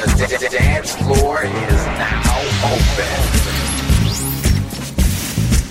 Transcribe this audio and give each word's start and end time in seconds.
The 0.00 0.48
dance 0.50 0.94
floor 0.94 1.42
is 1.44 1.86
now 1.86 2.40
open. 2.64 3.40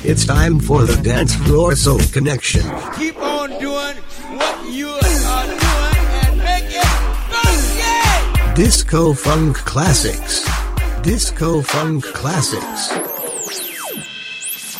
It's 0.03 0.23
time 0.25 0.59
for 0.59 0.83
the 0.85 0.95
dance 1.01 1.33
floor 1.33 1.75
soul 1.75 1.99
connection. 2.11 2.61
Keep 2.95 3.17
on 3.17 3.49
doing 3.59 3.97
what 4.37 4.69
you 4.69 4.89
are 4.89 5.45
doing 5.45 6.05
and 6.23 6.37
make 6.37 6.65
it 6.69 6.85
funky. 7.33 8.53
Disco 8.53 9.13
funk 9.13 9.57
classics. 9.57 10.47
Disco 11.01 11.63
funk 11.63 12.03
classics. 12.05 12.89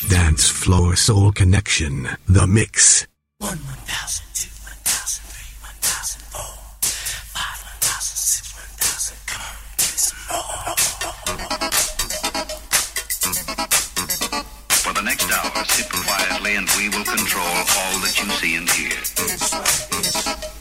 Dance 0.08 0.48
floor 0.48 0.94
soul 0.94 1.32
connection. 1.32 2.08
The 2.28 2.46
mix. 2.46 3.06
One 3.38 3.58
one 3.58 3.78
thousand. 3.86 4.29
and 16.56 16.68
we 16.76 16.88
will 16.88 17.04
control 17.04 17.44
all 17.44 17.98
that 18.00 18.18
you 18.18 18.30
see 18.30 18.56
and 18.56 18.68
hear. 18.70 20.59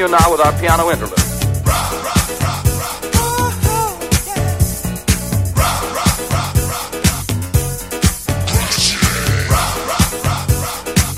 continue 0.00 0.18
now 0.18 0.30
with 0.30 0.40
our 0.40 0.52
piano 0.58 0.90
interlude. 0.90 1.18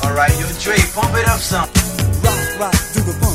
All 0.02 0.14
right, 0.14 0.32
you 0.38 0.46
Dre, 0.60 0.76
pump 0.94 1.16
it 1.16 1.28
up 1.28 1.40
some. 1.40 1.68
Rock, 2.22 2.58
rock, 2.58 2.72
do 2.92 3.00
the 3.00 3.18
pump. 3.20 3.31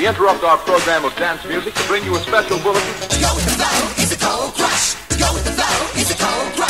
we 0.00 0.08
interrupt 0.08 0.42
our 0.42 0.56
program 0.56 1.04
of 1.04 1.14
dance 1.16 1.44
music 1.44 1.74
to 1.74 1.86
bring 1.86 2.02
you 2.04 2.16
a 2.16 2.20
special 2.20 2.58
bulletin. 2.60 2.80
Go 3.20 3.34
with 3.34 3.44
the 3.44 3.52
flow, 3.52 4.02
it's 4.02 4.12
a 4.12 4.16
cold 4.16 4.54
crush. 4.54 4.94
Go 5.18 5.34
with 5.34 5.44
the 5.44 5.52
flow, 5.52 6.00
it's 6.00 6.10
a 6.10 6.16
cold 6.16 6.54
crush. 6.56 6.69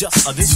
just 0.00 0.26
a 0.26 0.32
this 0.32 0.49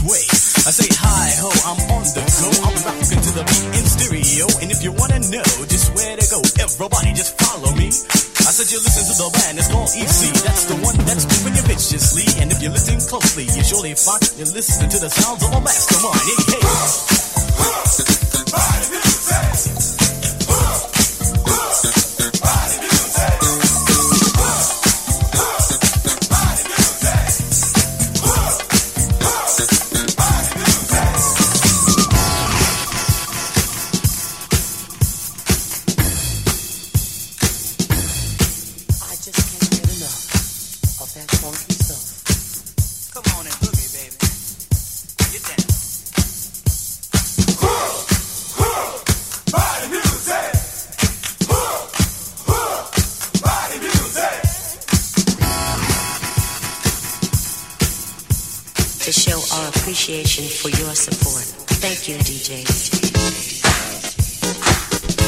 to 59.05 59.13
show 59.13 59.39
our 59.57 59.69
appreciation 59.69 60.45
for 60.45 60.71
your 60.81 60.95
support. 60.95 61.45
Thank 61.83 62.09
you, 62.09 62.17
DJ. 62.25 62.65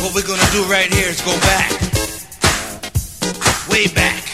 What 0.03 0.15
we're 0.15 0.27
gonna 0.27 0.51
do 0.53 0.63
right 0.71 0.91
here 0.95 1.09
is 1.09 1.21
go 1.21 1.39
back, 1.41 1.71
way 3.69 3.87
back. 3.89 4.26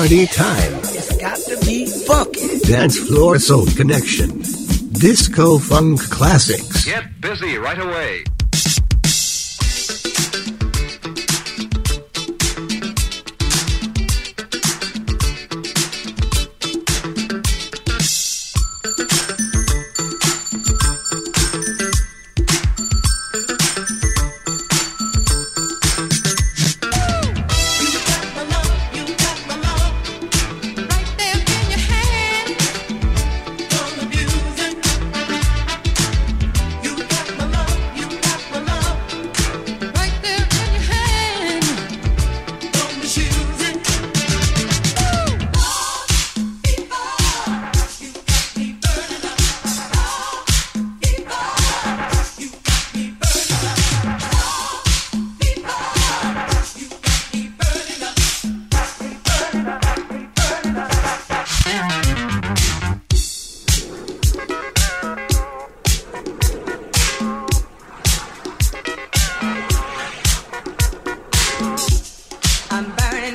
party 0.00 0.26
time. 0.28 0.72
It's 0.96 1.14
got 1.18 1.36
to 1.36 1.66
be 1.66 1.84
funky. 1.84 2.58
Dance 2.60 2.98
Floor 2.98 3.38
Soul 3.38 3.66
Connection. 3.76 4.38
Disco 4.92 5.58
Funk 5.58 6.00
Classics. 6.08 6.86
Get 6.86 7.20
busy 7.20 7.58
right 7.58 7.78
away. 7.78 8.24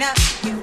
up. 0.01 0.55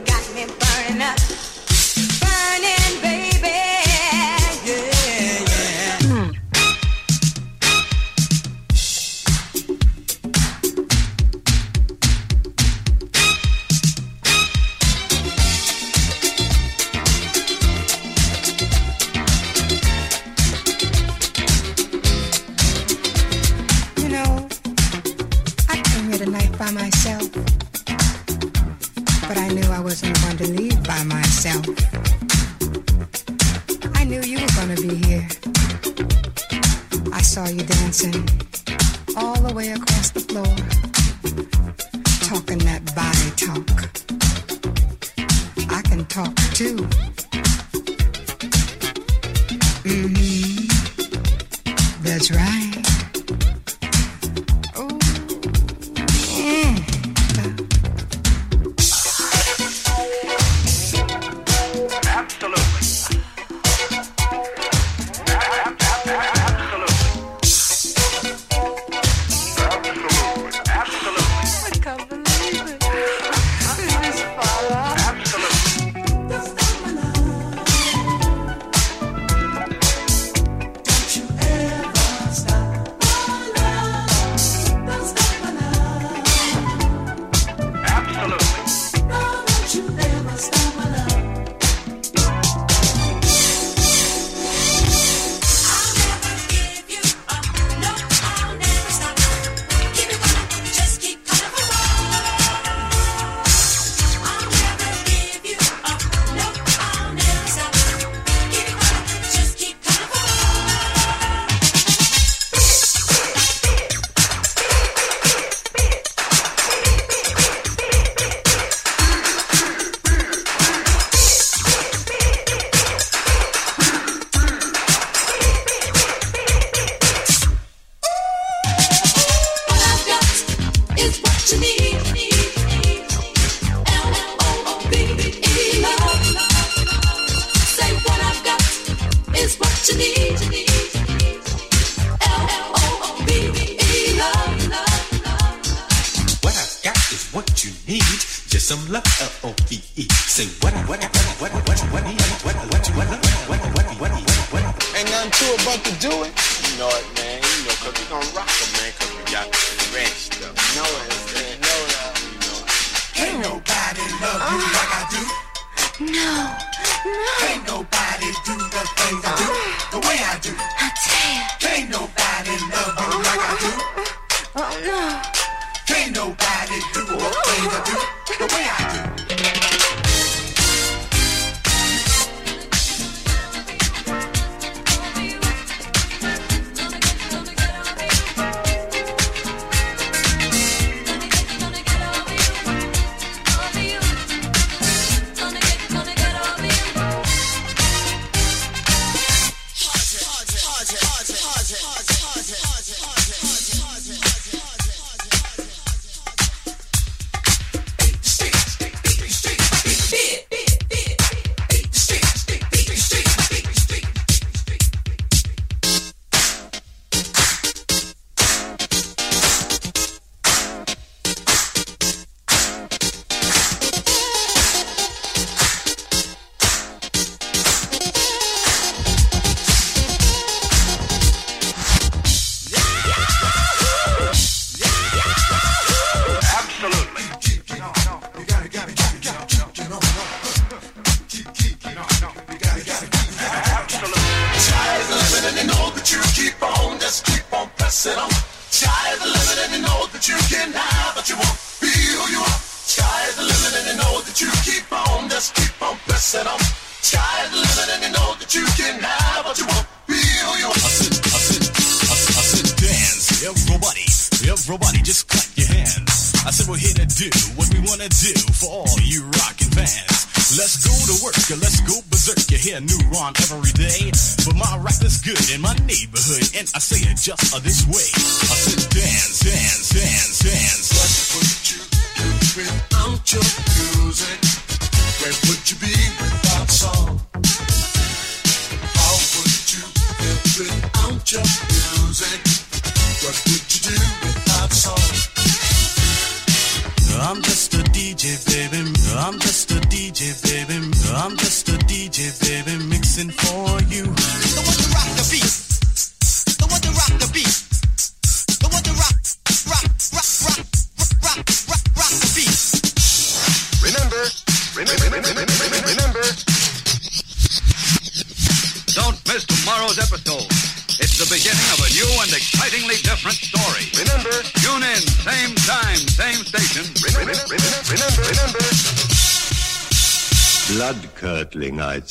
Just 277.23 277.55
uh, 277.55 277.61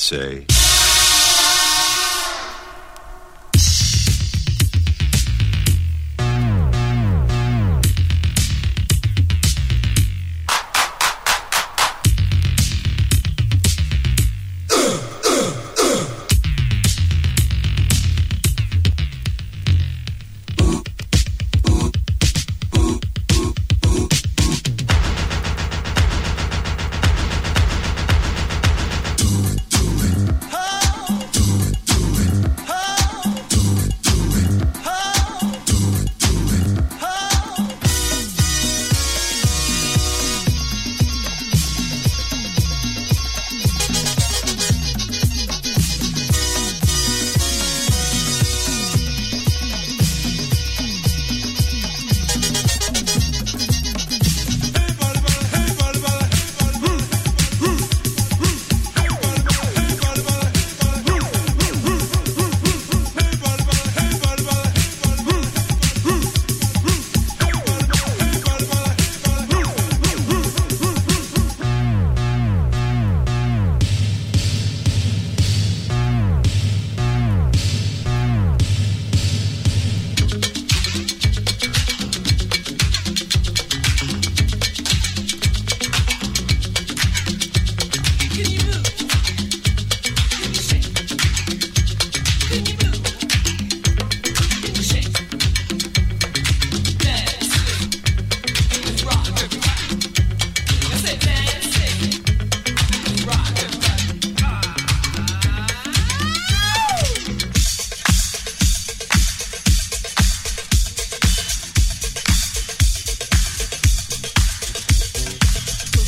say. 0.02 0.51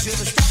Don't 0.05 0.42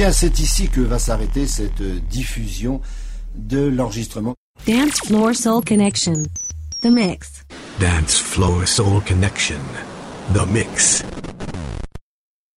bien, 0.00 0.12
c'est 0.12 0.40
ici 0.40 0.66
que 0.70 0.80
va 0.80 0.98
s'arrêter 0.98 1.46
cette 1.46 1.82
euh, 1.82 2.00
diffusion 2.08 2.80
de 3.34 3.66
l'enregistrement. 3.66 4.34
Dance 4.66 4.98
Floor 5.04 5.34
Soul 5.34 5.62
Connection. 5.62 6.22
The 6.80 6.86
Mix. 6.86 7.44
Dance 7.78 8.16
Floor 8.16 8.66
Soul 8.66 9.02
Connection. 9.06 9.60
The 10.32 10.46
Mix. 10.50 10.99